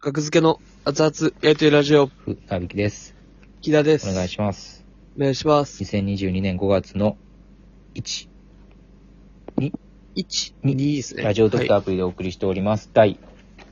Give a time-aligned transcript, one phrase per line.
[0.00, 3.16] 格付けの熱々やりとりラジオ、ふ、なびきです。
[3.60, 4.08] 木田です。
[4.08, 4.86] お願いします。
[5.16, 5.82] お願いします。
[5.82, 7.16] 2022年5月の
[7.96, 8.28] 1、
[9.56, 11.24] 1、2ですね。
[11.24, 12.90] ラジオドクターはいアプリでお送りしております。
[12.94, 13.18] 第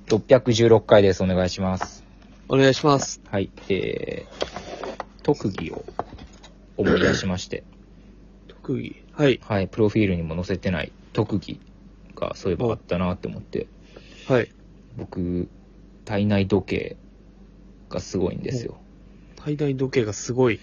[0.09, 1.23] 616回です。
[1.23, 2.03] お願いします。
[2.49, 3.23] お願いします。
[3.31, 5.85] はい、えー、特技を
[6.77, 7.63] 思い出しまして、
[8.49, 8.97] 特技。
[9.13, 9.41] はい。
[9.45, 11.61] はい、プロフィールにも載せてない特技
[12.17, 13.69] がそういえばあったなって思って、
[14.27, 14.51] はい。
[14.97, 15.49] 僕、
[16.07, 16.97] 体内時計
[17.91, 18.79] がすごいんですよ。
[19.37, 20.61] 体内時計がすごい。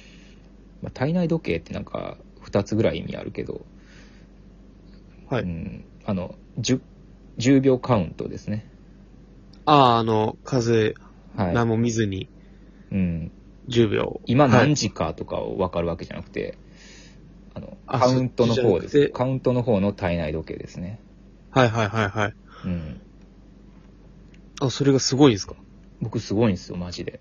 [0.81, 3.61] まあ、体内時計ってなんか2つぐらい意味あるけど、
[5.29, 5.43] はい。
[5.43, 6.79] うん、あの 10,
[7.37, 8.65] 10秒カウントですね。
[9.65, 10.95] ああ、あの、風、
[11.37, 11.53] はい。
[11.53, 12.27] 何も見ずに
[12.91, 13.31] うん、
[13.67, 14.21] 10秒。
[14.25, 16.57] 今はい何時かとかを分かるわけじゃなくて、
[17.55, 19.09] あのあカウントの方です。
[19.13, 20.99] カウントの方の体内時計ですね。
[21.51, 22.33] はいはいはいはい。
[22.65, 23.01] うん。
[24.67, 25.55] あ、それがすごいんですか？
[26.01, 27.19] 僕すごいんですよ、マジで。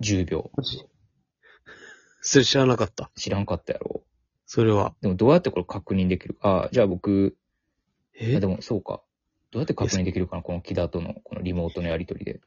[0.00, 0.50] 10秒。
[0.56, 0.84] マジ？
[2.20, 3.10] それ知らなかった？
[3.16, 4.02] 知らんかったやろ。
[4.46, 4.94] それは。
[5.00, 6.34] でもどうやってこれ確認できる？
[6.34, 6.64] か。
[6.64, 7.36] あじゃあ僕、
[8.14, 8.36] え？
[8.36, 9.02] あでもそうか。
[9.52, 12.40] どうやって確認できるかなこの木田とのこのリモートのやりとりで。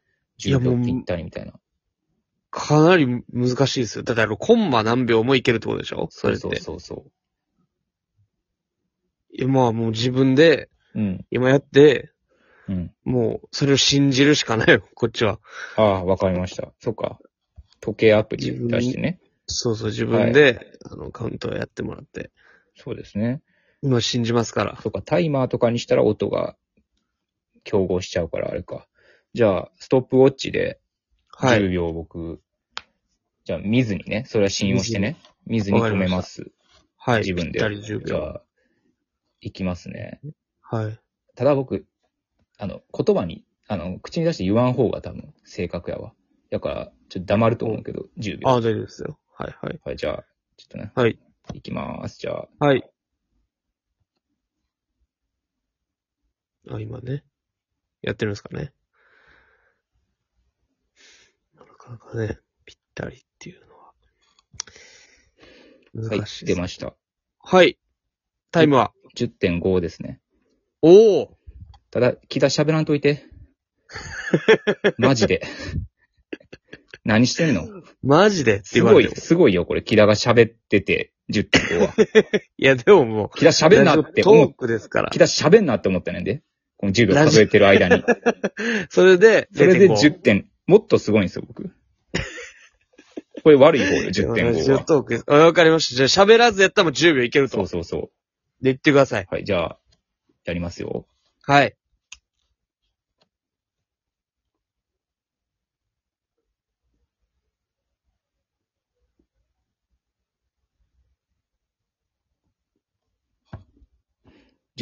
[0.46, 1.54] いや10秒ぴったりみたいな。
[2.52, 4.04] かなり難しいですよ。
[4.04, 6.08] だってあの、コンマ何秒もいけるってことでしょ？
[6.12, 6.42] それって。
[6.42, 7.06] そうそうそ
[9.32, 11.00] いや、まあもう自分で、う。
[11.00, 11.26] うん。
[11.30, 12.12] 今やって、
[12.70, 12.92] うん。
[13.04, 15.40] もう、それを信じるしかないよ、 こっちは。
[15.76, 16.72] ああ、わかりました。
[16.80, 17.20] そうか。
[17.82, 19.20] 時計アプリ出してね。
[19.48, 22.32] そうそう、自分で、あの、カウントをやってもらって。
[22.76, 23.42] そうですね。
[23.82, 24.78] 今信じますから。
[24.82, 26.56] そうか、タイマーとかにしたら音が
[27.64, 28.88] 競合しちゃうからあれか。
[29.34, 30.80] じゃあ、ストップウォッチで
[31.42, 31.62] はい。
[31.62, 32.42] 10秒僕、
[33.46, 36.52] じゃあ見ずにね、それは信用してね、見ずに止めます。
[36.98, 37.20] はい。
[37.20, 37.60] 自分で。
[37.60, 38.06] ぴったり10秒。
[38.06, 38.42] じゃあ、
[39.40, 40.20] いきますね。
[40.62, 41.00] はい。
[41.36, 41.86] ただ僕、
[42.60, 46.14] あの、言葉に、あの、口に出して言わん方が多分正確やわ。
[46.52, 48.50] だから、ちょっと黙ると思うけど、10秒。
[48.50, 49.18] ああ、大丈夫ですよ。
[49.34, 49.80] はい、はい。
[49.86, 50.26] はい、じゃあ、
[50.58, 50.92] ちょっとね。
[50.94, 51.18] はい。
[51.54, 52.20] いきます。
[52.20, 52.84] じゃあ、はい。
[56.70, 57.24] あ、今ね。
[58.02, 58.74] やってるんですかね。
[61.56, 63.86] なかなかね、ぴったりっていうのは。
[63.86, 63.94] は
[66.16, 66.56] い難しい、です。
[66.56, 66.94] 出ました。
[67.40, 67.80] はい。
[68.52, 70.20] タイムは10.5ですね。
[70.82, 71.39] おお
[71.92, 73.26] ただ、木田喋らんといて。
[74.98, 75.42] マジで。
[77.04, 77.68] 何してんの？
[78.04, 78.58] マジで？
[78.58, 79.22] ってすごい、言われても。
[79.22, 79.82] すごいよ、これ。
[79.82, 81.94] 木田が喋ってて、10.5は。
[82.58, 85.18] いや、でももう、木田喋んなってト思っークですから木。
[85.18, 86.44] 田喋んなって思ったねんで。
[86.78, 88.04] この10秒数えてる間に。
[88.90, 91.72] それで、それで0.5 10点、もっとすごいんですよ、僕。
[93.44, 94.54] これ悪い方よ、ラ10.5は。
[94.54, 95.24] ジオトークです。
[95.28, 96.08] あわかりました。
[96.08, 97.58] じゃあ喋らずやったらもう10秒いけると。
[97.58, 98.02] そうそうそう。
[98.64, 99.28] で言ってください。
[99.30, 99.80] はい、じゃあ、
[100.46, 101.06] やりますよ。
[101.44, 101.76] はい。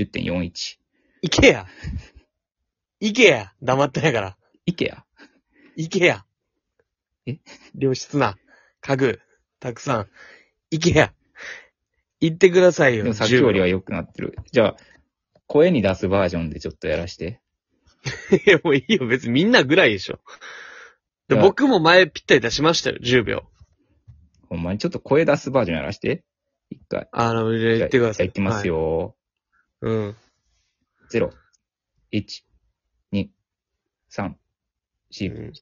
[0.04, 0.78] 10.41。
[1.22, 1.68] いけや。
[3.00, 3.54] いけや。
[3.62, 4.38] 黙ってないから。
[4.66, 5.06] いけや。
[5.76, 6.26] いけや。
[7.26, 7.40] え？
[7.78, 8.38] 良質な
[8.82, 9.22] 家具、
[9.60, 10.08] たくさん。
[10.72, 11.14] いけや。
[12.20, 13.04] 言ってくださいよ。
[13.04, 14.38] でもさっきよりは10良くなってる。
[14.52, 14.76] じゃあ、
[15.46, 17.42] 声に出すバージョンでちょっとやらして。
[18.32, 19.08] 秒 いや、もういいよ。
[19.08, 20.20] 別にみんなぐらいでしょ。
[21.28, 22.98] でいや僕も前ぴったり出しましたよ。
[23.02, 23.44] 10秒。
[24.50, 26.24] ほんまにちょっと声出すバージョンやらして。
[26.70, 27.08] 一回。
[27.12, 28.24] あの、言ってください。
[28.24, 29.17] じゃあ行きますよ。
[29.82, 29.94] はい。
[29.94, 30.16] うん。
[31.12, 31.30] 0、
[32.12, 32.44] 1、
[33.14, 33.30] 2、
[34.12, 34.36] 3、う
[35.12, 35.54] 4、ん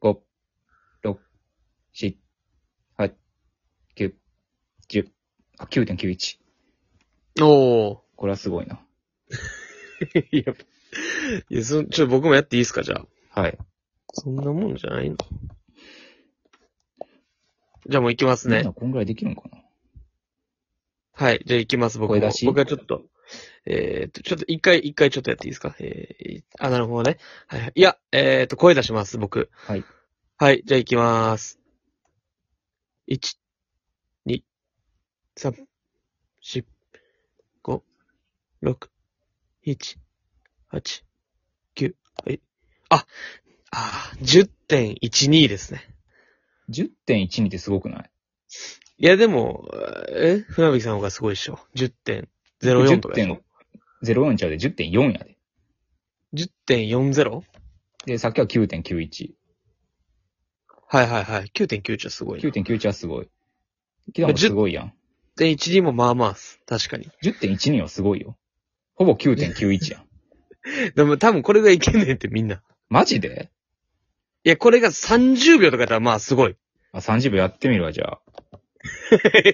[0.00, 0.18] 5、
[1.04, 1.18] 6、
[1.94, 2.16] 7、
[2.98, 3.12] 8、
[3.96, 4.14] 9、
[4.88, 5.08] 10。
[5.58, 6.38] あ、9.91。
[7.42, 7.98] おー。
[8.16, 8.80] これはすごいな。
[10.32, 10.54] い や、
[11.50, 13.04] いや、そ、ちょ、僕もやっていいですか、じゃ
[13.34, 13.40] あ。
[13.40, 13.58] はい。
[14.12, 15.16] そんなもんじゃないの
[17.88, 18.72] じゃあもう行きますねみんな。
[18.72, 19.62] こんぐらいできるのかな
[21.12, 21.42] はい。
[21.46, 22.14] じゃあ行きます、僕も。
[22.16, 22.46] 声出し？
[22.46, 23.04] 僕はちょっと、
[23.66, 25.74] えーっと、ちょっと一回、一回ちょっとやっていいですか？
[25.80, 27.18] えー、あ、なるほどね。
[27.46, 27.72] はいはい。
[27.74, 29.50] いや、えーっと、声出します、僕。
[29.52, 29.84] はい。
[30.38, 30.62] はい。
[30.64, 31.58] じゃあ行きまーす。
[33.08, 33.36] 1、
[34.26, 34.42] 2、
[35.36, 35.66] 3、
[36.42, 36.64] 4、
[37.62, 37.82] 5、
[38.62, 38.88] 6、
[39.66, 39.98] 7、
[40.72, 41.04] 8、
[41.76, 41.94] 9、
[42.24, 42.40] はい。
[42.88, 43.06] あ、
[43.72, 44.20] あー、
[44.68, 45.82] 10.12ですね。
[46.70, 48.10] 10.12ってすごくない？
[48.98, 49.68] いや、でも、
[50.10, 51.58] え船引さんの方がすごいっしょ。
[52.62, 53.40] 10.04とかでしょ
[54.02, 55.36] ？10.04ちゃうで10.4やで。
[56.34, 57.42] 10.40?
[58.06, 59.30] で、さっきは9.91。
[60.88, 61.44] はいはいはい。
[61.54, 62.48] 9.91はすごいな。
[62.48, 63.28] 9.91はすごい。
[64.12, 64.94] キダもすごいやん。
[65.38, 66.60] 10.12もまあまあっす。
[66.66, 67.08] 確かに。
[67.22, 68.36] 10.12はすごいよ。
[68.94, 70.06] ほぼ9.91やん。
[70.94, 72.62] でも多分これがいけんねんってみんな。
[72.88, 73.50] マジで？
[74.44, 76.56] いや、これが30秒とかやったらまあすごい。
[76.92, 78.20] あ、30秒やってみるわ、じゃあ。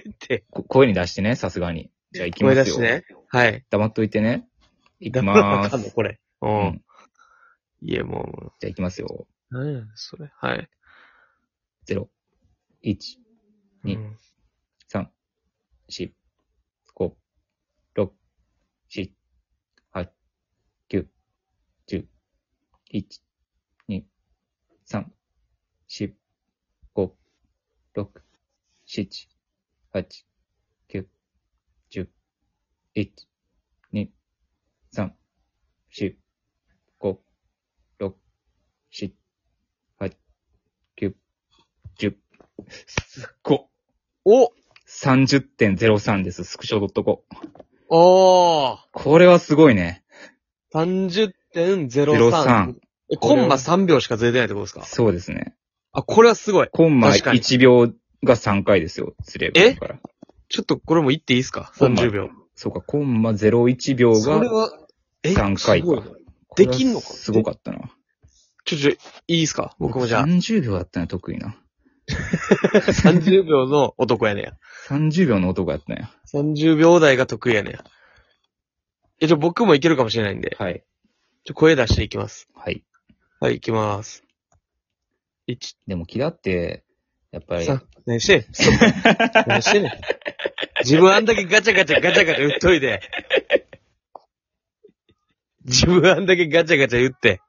[0.09, 0.45] って。
[0.49, 1.91] こ声に出してね、さすがに。
[2.17, 2.63] じゃあ行きますよ。
[2.63, 3.03] 声出してね。
[3.29, 3.65] はい。
[3.69, 4.47] 黙っといてね。
[4.99, 5.77] 行きまーす。
[5.77, 5.91] の？
[5.91, 6.19] これ。
[6.41, 6.47] う。
[6.47, 6.83] うんん。
[7.81, 9.27] いや、もじゃあ行きますよ。
[9.51, 10.31] う、何やねんそれ。
[10.35, 10.69] はい。
[11.87, 12.09] 0、
[12.83, 13.19] 1、
[13.83, 14.17] にうん
[14.91, 15.07] 3、
[15.89, 16.11] 4、
[16.95, 17.15] 5、
[17.95, 18.11] 6、
[18.89, 19.11] 7、
[19.93, 20.09] 8、
[20.89, 21.05] 9、
[21.87, 22.05] 10、
[22.93, 23.21] 1、
[23.89, 24.03] 2、
[24.89, 25.05] 3、
[25.87, 26.13] 4、
[26.95, 27.11] 5、
[27.95, 28.21] 6、
[28.87, 29.07] 7、
[29.93, 30.26] 8、9、10、
[32.97, 33.11] 1、
[33.93, 34.07] 2、
[34.95, 35.11] 3、
[35.93, 36.15] 4、
[36.99, 37.17] 5、
[37.99, 38.11] 6、
[38.91, 39.11] 7、
[39.99, 40.15] 8、
[40.99, 41.13] 9、
[41.99, 42.15] 10、
[42.87, 43.69] すっご
[44.25, 44.51] お
[44.89, 47.19] 30.03です、スクショ .co。
[47.89, 50.03] おーこれはすごいね。
[50.73, 51.87] !30.03。
[51.87, 52.75] 03
[53.11, 54.83] え、コンマ3秒しかずれてないってことですか？
[54.85, 55.55] そうですね。
[55.91, 56.69] あ、これはすごい。
[56.71, 59.61] コンマ確かに1秒が3回ですよ、すれば。
[59.61, 59.99] えだから。
[60.49, 61.71] ちょっとこれも言っていいですか？
[61.77, 62.29] コンマ ?30 秒。
[62.59, 64.71] そうか、コンマ01秒がそれは、
[65.21, 66.01] え3回かすごい
[66.55, 67.05] できんのか？
[67.07, 67.79] これはすごかったな。
[68.65, 68.95] ちょ、ちょ、い
[69.27, 69.75] いですか？
[69.77, 71.55] 僕もじゃあ、30秒だったの得意な。
[72.09, 74.53] 30秒の男やねや。
[74.87, 76.09] 30秒の男やったんや。
[76.33, 77.83] 30秒台が得意やねや。
[79.19, 80.83] え、じゃあ僕もいけるかもしれないんで、はい。
[81.43, 82.47] ちょ、声出していきます。
[82.55, 82.83] はい。
[83.39, 84.23] はい、いきます。
[85.47, 86.83] 1、でも、木田って、
[87.31, 88.45] やっぱり、3、何してん？
[89.47, 89.91] 何してんねん？
[90.87, 93.01] 自分あんだけガチャガチャガチャガチャ打っといて。
[95.65, 97.41] 自分あんだけガチャガチャ打って。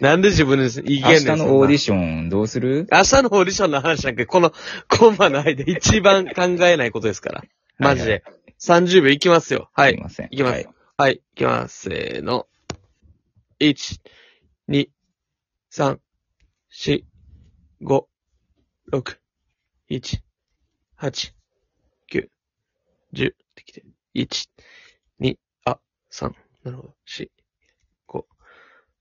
[0.00, 1.36] なんで自分で言い明けんねん。
[1.36, 2.86] 日のオーディシションどうする？
[2.92, 4.52] 明日のオーディションの話なんか、この
[4.88, 7.44] コンマの間一番考えないことですから。
[7.78, 8.22] マジで。
[8.60, 9.70] 30秒いきますよ。
[9.72, 9.92] はい。
[9.92, 10.28] すいません。
[10.30, 11.88] いきますはいはい、いきます。
[11.90, 12.46] せーの。
[13.60, 14.00] 1、
[14.68, 14.88] 2、
[15.72, 15.98] 3、
[16.72, 17.02] 4、
[17.82, 18.04] 5、
[18.92, 19.16] 6、
[19.90, 20.20] 7、
[21.00, 21.32] 8、9、
[23.14, 23.84] 10、できて。
[24.14, 24.48] 1、
[25.20, 25.78] 2、あ、
[26.10, 26.32] 3、
[26.64, 26.94] なるほど。
[27.06, 27.28] 4、
[28.08, 28.24] 5、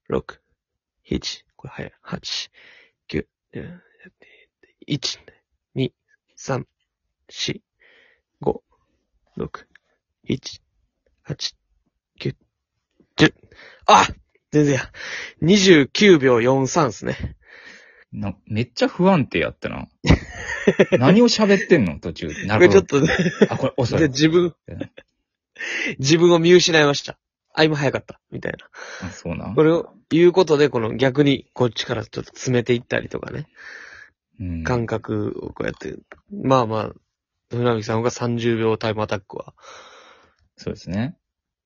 [0.09, 0.39] 6、
[1.09, 1.93] 7、これ早い。
[2.03, 2.51] 8、
[3.09, 3.25] 9、
[4.87, 5.19] 1、
[5.75, 5.91] 2、
[6.37, 6.65] 3、
[7.29, 7.61] 4、
[8.41, 8.61] 5、
[9.37, 9.65] 6、
[10.29, 10.61] 1、
[11.27, 11.55] 8、
[12.19, 12.35] 9、
[13.17, 13.33] 10。
[13.87, 14.07] あ
[14.51, 14.91] 全然や。
[15.41, 17.35] 29秒43ですね。
[18.11, 19.87] なめっちゃ不安定やったな。
[20.99, 21.99] 何を喋ってんの？
[21.99, 22.27] 途中。
[22.45, 22.83] なるほど。
[22.83, 23.99] これちょっとね、あ、これ遅い。
[23.99, 24.91] で自分うん、
[25.99, 27.17] 自分を見失いました。
[27.53, 28.19] あ、今早かった。
[28.31, 29.07] みたいな。
[29.07, 29.53] あそうな。
[29.53, 33.47] これを言うことで、この逆にこっちからちょっと詰めていったりとかね。
[34.39, 35.95] うん感覚をこうやって。
[36.31, 36.91] まあまあ、
[37.51, 39.53] 船木さんが30秒タイムアタックは。
[40.57, 41.15] そうですね。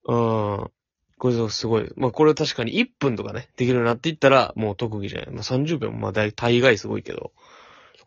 [0.05, 0.71] うん。
[1.17, 1.91] これすごい。
[1.95, 5.29] まあこれ確かに1分とかね、できるようになっていったらもう特技じゃない。
[5.31, 7.31] まあ30秒もまあ大大概すごいけど。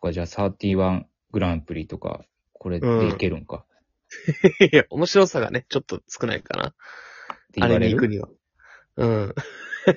[0.01, 3.65] とか、じゃあ31グランプリとか、これでいけるんか。
[4.71, 6.69] いや、面白さがね、ちょっと少ないかな。
[6.69, 6.73] っ
[7.53, 8.27] てあれに行くには。
[8.97, 9.35] うん。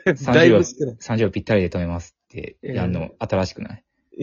[0.07, 0.97] 30だい秒ぶ少ない。
[0.97, 3.85] 30秒ぴったりで止めますってやるの新しくない、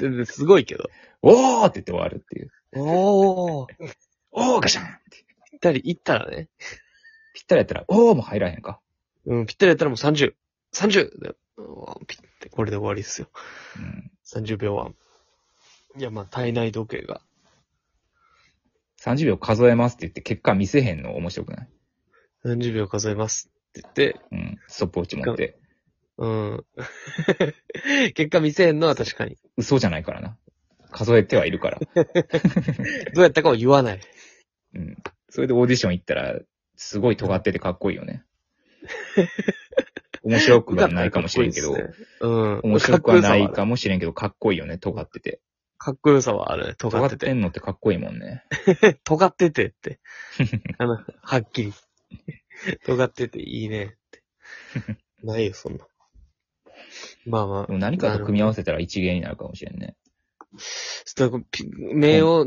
[0.00, 0.88] 全然すごいけど。
[1.20, 2.50] おーって言って終わるっていう。
[2.74, 3.94] おー。
[4.30, 5.24] おーガシャンって。
[5.50, 6.48] ぴったり行ったらね。
[7.34, 8.80] ぴったりやったら、おーも入らへんか。
[9.26, 10.34] うん、ぴったりやったらもう30。
[10.74, 11.20] 30!
[11.20, 13.28] でうんぴって、これで終わりっすよ。
[13.76, 14.10] うん。
[14.26, 14.90] 30秒は。
[15.96, 17.20] いや、まあ、体内時計が。
[19.02, 21.68] 30秒数えますって言って結果見せへんの面白くない
[22.44, 24.58] ？30秒数えますって言って、うん。
[24.68, 25.58] ストップウォッチ持って。
[26.18, 26.64] うん。
[28.14, 29.38] 結果見せへんのは確かに。
[29.56, 30.38] 嘘じゃないからな。
[30.90, 31.80] 数えてはいるから。
[33.14, 34.00] どうやったかを言わない。
[34.74, 34.96] うん。
[35.30, 36.38] それでオーディション行ったら、
[36.76, 38.24] すごい尖っててかっこいいよね。
[40.24, 41.74] 面白くはないかもしれんけど、
[42.20, 42.60] うん。
[42.62, 45.40] 面白くはないかかもしれんけど、かっこいいよね、尖ってて。
[45.90, 46.74] っこよさはあるね。
[46.76, 47.26] 尖尖ってて。
[47.26, 48.44] ってんのってかっこいいもんね。
[49.04, 50.00] 尖っててって。
[50.78, 51.72] あの、はっきり。
[52.86, 54.22] 尖ってていいねって。
[55.24, 55.86] ないよ、そんな。
[57.26, 57.72] まあまあ。
[57.72, 59.96] 何かと組み合わせたら一芸になるかもしれんね。
[61.04, 62.46] ちょっとピ目を、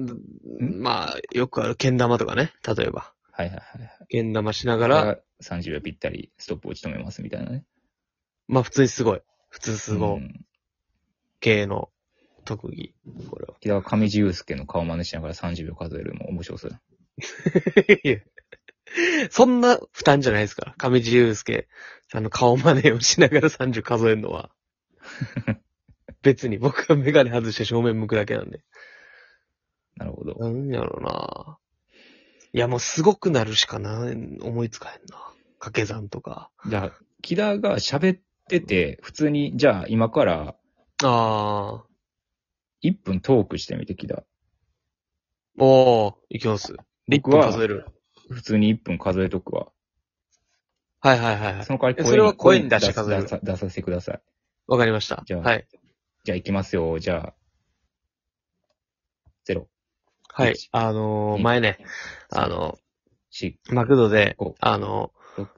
[0.60, 2.54] まあ、よくある、けん玉とかね。
[2.66, 3.15] 例えば。
[3.38, 3.92] はいはいはいはい。
[4.08, 7.66] けん玉しなが、から30秒ぴったりストップウォッチ止めますみたいなね。
[8.48, 9.22] まあ普通にすごい。
[9.50, 10.46] 普通すごいうん
[11.42, 11.90] 系の
[12.46, 12.96] 特技。
[13.30, 13.56] これは。
[13.60, 16.80] 木田は上地雄介の顔真似しながら30秒数えるのも面白そうや
[19.30, 20.76] そんな負担じゃないですから。
[20.78, 21.68] 上地雄介
[22.08, 24.52] さんの顔真似をしながら30数えるのは。
[26.22, 28.64] 別に僕がメガネ外して正面向くだけなんで。
[29.98, 30.36] なるほど。
[30.40, 31.58] なんやろな。
[32.56, 34.00] いやもうすごくなるしかな、
[34.42, 35.18] 思いつかへんな。
[35.60, 36.50] 掛け算とか。
[36.68, 40.56] じゃあ、木田が喋っってて、普通に、じゃあ今から
[41.04, 41.84] ああ。
[42.84, 44.24] 1分トークしてみてきた。
[45.58, 46.74] おー、いきます。
[47.10, 47.86] 1僕は分数える。
[48.30, 49.72] 普通に1分数えとくわ。
[51.00, 51.74] はいはいはいはいそ。
[51.74, 53.24] の代わりそれは声に出して数える？
[53.24, 54.22] 出さ出させてください。
[54.68, 55.24] わかりました。
[55.26, 55.68] じゃあはい。
[56.24, 57.00] じゃあ行きますよ。
[57.00, 57.34] じゃあ、
[59.48, 59.66] 0、
[60.38, 60.52] はい。
[60.52, 60.70] 一。
[60.74, 61.78] あのー二前ね、
[62.30, 62.78] あの、
[63.32, 65.50] 4、マクドで五、あの六、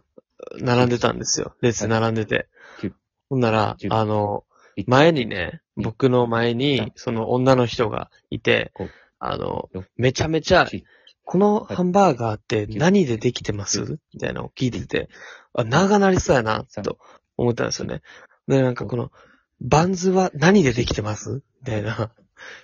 [0.59, 1.55] 並んでたんですよ。
[1.61, 2.47] 列並んでて。
[2.79, 2.93] 九。
[3.27, 4.45] ほんなら十、あの、
[4.77, 10.85] 1前にね、二僕の前に三、その女の人がいて五、あの六、めちゃめちゃ、七
[11.23, 13.99] このハンバーガーって何でできてます？
[14.13, 15.09] みたいなのを聞いてて、
[15.53, 16.99] あ、長なりそうやな、三と
[17.35, 18.01] 思ったんですよね。
[18.47, 19.11] で、なんかこの、
[19.59, 21.41] バンズは何でできてます？
[21.61, 22.11] みたいな。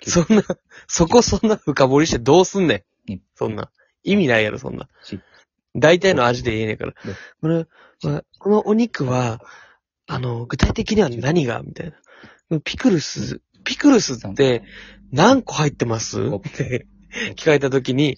[0.00, 0.42] 九 そんな、
[0.86, 3.22] そこそんな深掘りしてどうすんねん二。
[3.34, 3.70] そんな。
[4.02, 5.20] 意味ないやろ、そんな四。
[5.76, 7.16] 大体の味で言えねえから六。
[7.40, 7.66] これ、
[8.02, 9.40] まあこのお肉は、
[10.06, 11.62] あの、具体的には何が？
[11.62, 11.92] みたい
[12.50, 12.60] な。
[12.60, 14.62] ピクルス、ピクルスって
[15.10, 16.28] 何個入ってます？
[16.28, 16.86] 五って
[17.36, 18.16] 聞かれた時に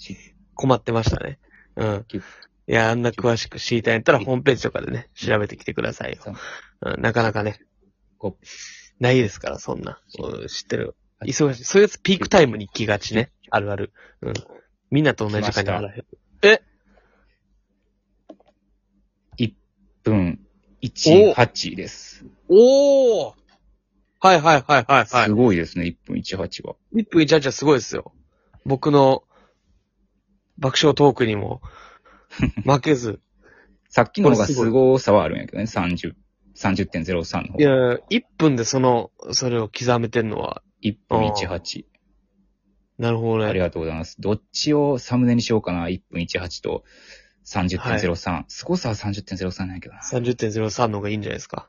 [0.55, 1.39] 困ってましたね。
[1.77, 2.05] うん。
[2.09, 2.23] 九
[2.69, 6.19] いや、あんな詳しく知りたいんやったらホームページとかでね、調べてきてくださいよ。
[6.21, 6.37] 三
[6.95, 7.61] うん、なかなかね、
[8.19, 8.37] 五
[8.99, 10.01] ないですから、そんな。
[10.19, 10.97] うん知ってる。
[11.19, 11.65] はい忙しい。
[11.65, 13.31] そういうやつピークタイムに来がちね。
[13.51, 13.93] あるある。
[14.23, 14.35] うん。
[14.91, 16.05] みんなと同じ時間にあらへん。
[19.39, 19.53] 1
[20.05, 20.41] 分
[20.83, 22.25] 18です。
[22.49, 23.35] おー
[24.21, 25.33] はいはいはいはいはいす。
[25.33, 26.77] ごいですね、1分18は。
[26.95, 28.13] 1分18はすごいですよ。
[28.65, 29.25] 僕の
[30.59, 31.61] 爆笑トークにも
[32.65, 33.21] 負けず。
[33.89, 36.15] さっきの方がすごさはあるんやけどね、30、
[36.57, 37.63] 30.03の方い。
[37.63, 37.71] や、
[38.11, 41.85] 1分でその、それを刻めてんのは、1分18。
[42.99, 43.51] なるほどね。
[43.51, 44.21] ありがとうございます。
[44.21, 45.89] どっちをサムネにしようかな。
[45.89, 46.85] 1分18と
[47.45, 48.45] 30.03。
[48.49, 50.01] すごさは30.03なんやけどな。
[50.01, 51.69] 30.03の方がいいんじゃないですか。